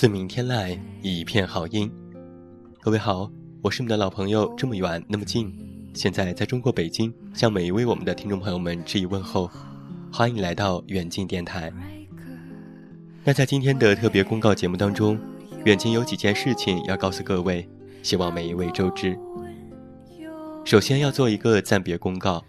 [0.00, 1.92] 自明天籁，一片好音。
[2.80, 5.54] 各位好，我是你们的老朋友，这么远那么近，
[5.92, 9.50] 现在在中国北京，向每一位我们的听众朋友们致以问候，
[10.10, 11.70] 欢迎来到远近电台。
[13.24, 15.20] 那在今天的特别公告节目当中，
[15.66, 17.68] 远近有几件事情要告诉各位，
[18.02, 19.14] 希望每一位周知。
[20.64, 22.42] 首先要做一个暂别公告，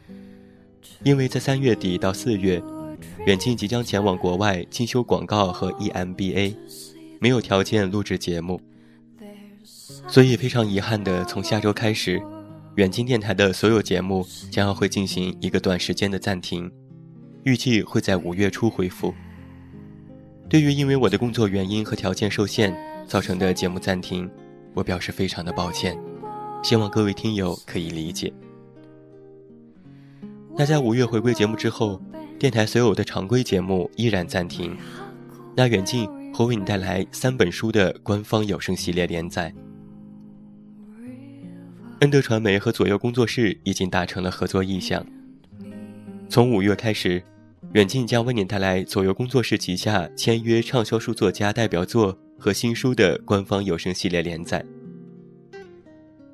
[1.03, 2.63] 因为在三月底到四月。
[3.25, 6.55] 远近即将前往国外进修广告和 EMBA，
[7.21, 8.59] 没有条件录制节目，
[10.07, 12.19] 所以非常遗憾的，从下周开始，
[12.77, 16.71] 远近电台的所有节目将要会进行一个短时间的暂停，
[17.43, 19.13] 预计会在五月初恢复。
[20.49, 22.75] 对于因为我的工作原因和条件受限
[23.07, 24.27] 造成的节目暂停，
[24.73, 25.95] 我表示非常的抱歉，
[26.63, 28.33] 希望各位听友可以理解。
[30.57, 32.01] 那在五月回归节目之后。
[32.39, 34.75] 电台所有的常规节目依然暂停，
[35.55, 39.53] 那远近会为你带来三本书的官方有声系列连载。
[41.99, 45.05] 恩德传媒和左右工作室已经达成了合作意向，
[46.29, 47.21] 从五月开始，
[47.73, 54.65] 远近将为你带来左右工作室旗下签约畅销书作家代表作和新书的官方有声系列连载。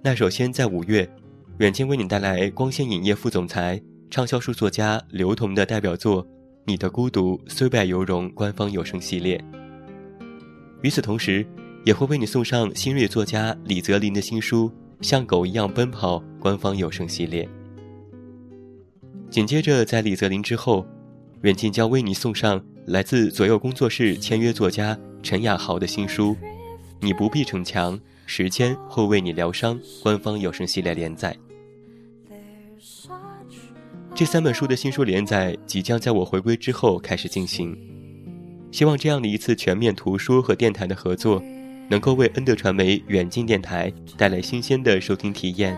[0.02, 1.10] 那首先在五月，
[1.58, 3.82] 远近为你带来光线影业副总裁。
[4.10, 6.24] 畅销书作家刘同的代表作
[6.66, 9.44] 《你的孤独虽败犹荣》官方有声系列。
[10.82, 11.46] 与此同时，
[11.84, 14.72] 也会为你送上新锐作家李泽林的新书
[15.06, 17.48] 《像狗一样奔跑》官方有声系列。
[19.30, 20.86] 紧接着，在李泽林之后，
[21.42, 26.32] 远近将为你送上来自左右工作室签约作家陈雅豪的新书
[27.02, 31.36] 《你不必逞强，时间会为你疗伤》官方有声系列连载。
[34.14, 37.78] 这三本书的新书连载即将在我回归之后开始进行，
[38.72, 41.42] 希望这样的一次全面图书和电台的合作，
[41.90, 45.78] 能够为恩德传媒远近电台带来新鲜的收听体验。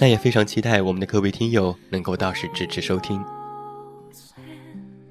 [0.00, 3.22] 那也非常期待我们的各位听友能够到时支持收听。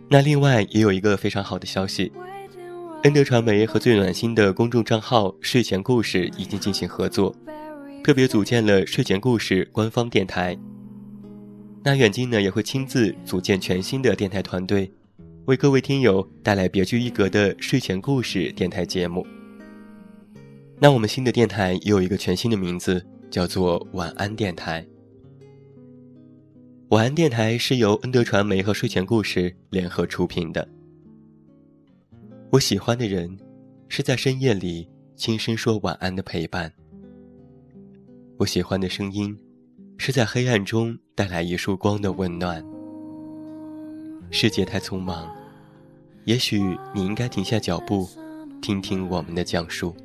[0.10, 2.12] 那另外也有一个非常好的消息，
[3.04, 7.36] 恩德传媒和最暖心的公众账号睡前故事已经进行合作，
[8.04, 10.58] 特别组建了睡前故事官方电台。
[11.84, 14.92] 那远近呢也会亲自组建全新的电台团队，
[15.46, 19.26] 为各位听友带来别具一格的睡前故事电台节目。
[20.80, 24.86] 那我们新的电台也有一个全新的名字，叫做晚安电台。
[26.90, 30.68] 晚安电台是由恩德传媒和睡前故事联合出品的。
[32.50, 33.38] 我喜欢的人，
[33.90, 36.72] 是在深夜里轻声说晚安的陪伴。
[38.38, 39.38] 我喜欢的声音。
[39.96, 42.73] 是在黑暗中带来一束光的温暖。
[44.36, 45.32] 世界太匆忙，
[46.26, 46.60] 也许
[46.92, 48.10] 你应该停下脚步，
[48.64, 49.96] 听听我们的讲述。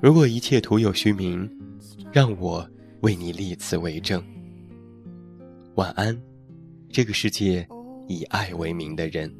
[0.00, 1.48] 如果一切徒有虚名，
[2.12, 2.68] 让我
[3.02, 4.20] 为你立此为证。
[5.76, 6.20] 晚安，
[6.90, 7.64] 这个世界
[8.08, 9.32] 以爱为名的人。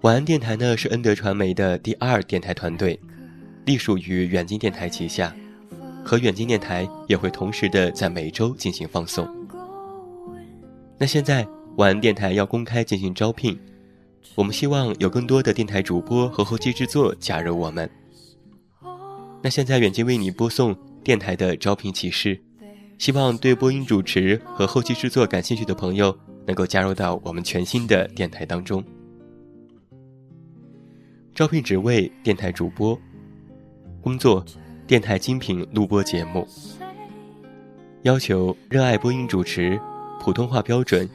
[0.00, 2.98] 晚安电台呢是恩德传媒的第二电台团队，
[3.66, 5.36] 隶属于远近电台旗下。
[6.02, 9.43] 和远近电台也会同时的在每周进行放送。
[10.98, 11.46] 那现在
[11.76, 13.58] 晚安电台要公开进行招聘，
[14.34, 17.90] 我们希望有更多的电台主播和后期制作加入我们。
[19.42, 22.40] 那现在远近为你播送电台的招聘启事，
[22.98, 26.16] 希望对播音主持和后期制作感兴趣的朋友
[26.46, 28.82] 能够加入到我们全新的电台当中。
[31.34, 32.98] 招聘职位：电台主播，
[34.00, 34.44] 工作。
[34.86, 36.46] 电台精品录播节目，
[38.02, 39.80] 要求热爱播音主持，
[40.24, 41.06] 普通话标准，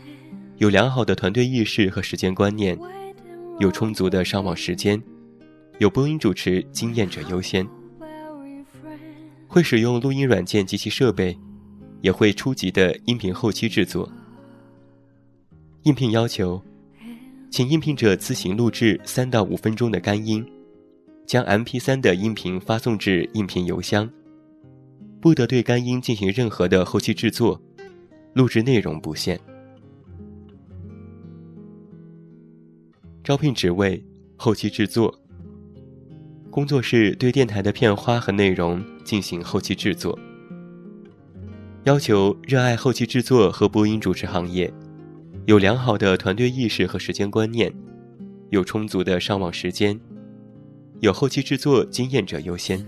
[0.57, 2.77] 有良好的团队意识和时间观念，
[3.57, 5.01] 有充足的上网时间，
[5.79, 7.67] 有播音主持经验者优先，
[9.47, 11.35] 会使用录音软件及其设备，
[12.01, 14.07] 也会初级的音频后期制作。
[15.85, 16.61] 应聘要求，
[17.49, 20.45] 请应聘者自行录制三到五分钟的干音。
[21.25, 24.07] 将 MP3 的音频发送至应聘邮箱，
[25.19, 27.59] 不得对干音进行任何的后期制作，
[28.33, 29.39] 录制内容不限。
[33.23, 34.03] 招聘职位：
[34.37, 35.19] 后期制作。
[36.49, 40.17] 工作室对电台的片花和内容进行后期制作。
[41.83, 44.73] 要求热爱后期制作和播音主持行业，
[45.45, 47.73] 有良好的团队意识和时间观念，
[48.49, 49.99] 有充足的上网时间。
[50.99, 52.85] 有后期制作经验者优先，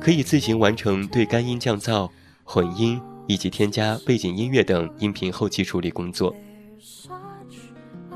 [0.00, 2.08] 可以自行完成对干音降噪、
[2.44, 6.34] 混音以及添加背景音乐等音频后期处理工作。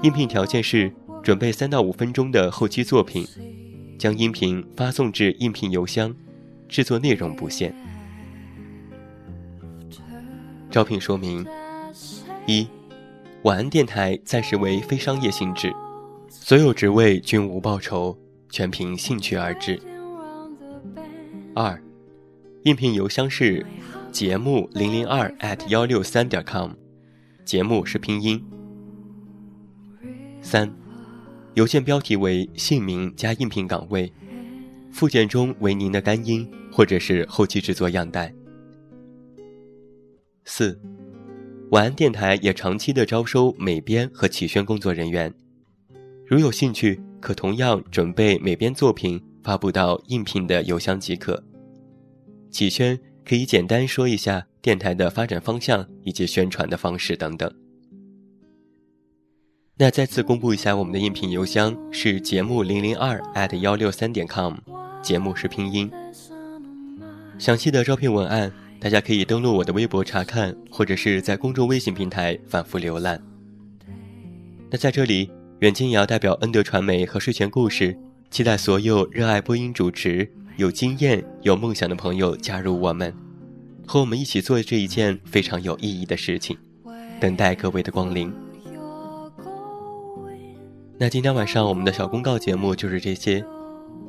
[0.02, 3.25] 应聘条件是准备三到五分钟的后期作品，
[3.96, 6.12] 将音频发送至应聘邮箱，
[6.69, 7.72] 制作内容不限。
[10.69, 11.46] 招聘说明：
[12.49, 12.67] 一，
[13.44, 15.72] 晚安电台暂时为非商业性质，
[16.28, 18.19] 所有职位均无报酬，
[18.50, 19.81] 全凭兴趣而至。
[21.55, 21.81] 二，
[22.64, 23.64] 应聘邮箱是
[24.14, 26.70] 节目零零二 at 幺六三点 com，
[27.44, 28.40] 节目是拼音。
[30.40, 30.72] 三，
[31.55, 34.12] 邮件标题为姓名加应聘岗位，
[34.93, 38.32] 附件中为您的干音或者是后期制作样带。
[40.44, 40.81] 四，
[41.72, 45.34] 晚安电台也长期的招收美编和企宣工作人员，
[46.25, 51.43] 如有兴趣，可同样准备美编作品发布到应聘的邮箱即可。
[52.52, 57.53] 企宣可以简单说一下电台的发展方向以及宣传的方式等等。
[59.76, 64.55] 那再次公布一下，我们的应聘邮箱是节目零零二 at 幺六三点 com，
[65.03, 65.91] 节目是拼音。
[67.38, 73.20] 详细的招聘文案，大家可以登录我的微博查看，或者是在公众微信平台反复浏览。
[74.70, 75.29] 那在这里，
[75.59, 77.99] 远近也要代表恩德传媒和睡前故事，
[78.31, 83.12] 期待所有热爱播音主持、有经验、有梦想的朋友加入我们，
[83.87, 86.56] 和我们一起做这一件非常有意义的事情，
[87.21, 88.33] 等待各位的光临。
[90.97, 93.45] 那今天晚上我们的小公告节目就是这些。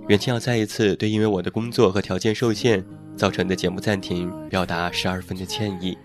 [0.08, 2.86] 远清要再一次对因为我的工作和条件受限
[3.18, 5.98] 造成的节目暂停表达十二分的歉意，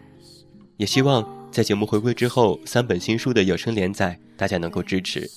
[0.78, 5.28] 也希望在节目回归之后，三本新书的有声连载大家能够支持。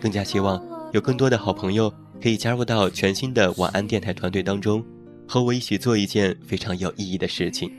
[0.00, 0.60] 更加希望
[0.92, 4.84] 有更多的好朋友可以加入到全新的晚安电台团队当中，
[5.26, 7.70] 和我一起做一件非常有意义的事情。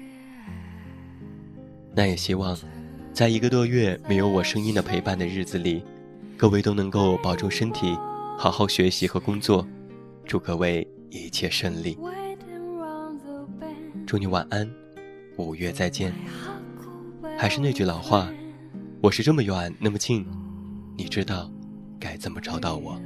[1.96, 2.58] 那也希望，
[3.12, 5.84] 在一个多月没有我声音的陪伴的日子里。
[6.38, 7.98] 各位都能够保重身体，
[8.38, 9.68] 好好学习和工作，
[10.26, 11.98] 祝各位一切顺利。
[14.08, 14.70] 祝你晚安，
[15.36, 16.14] 五月再见。
[17.38, 18.32] 还是那句老话，
[19.02, 20.26] 我是这么远那么近，
[20.96, 21.52] 你知道
[22.00, 23.00] 该怎么找到我。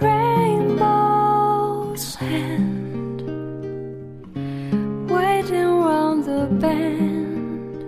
[0.00, 2.16] Rainbows
[6.24, 7.80] the bend.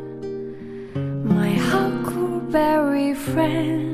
[1.24, 3.89] My huckleberry friend